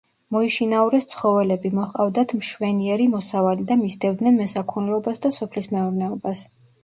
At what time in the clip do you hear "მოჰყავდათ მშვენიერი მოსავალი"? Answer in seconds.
1.79-3.67